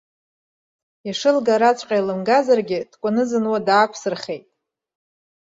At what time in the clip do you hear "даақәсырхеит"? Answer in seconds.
3.67-4.45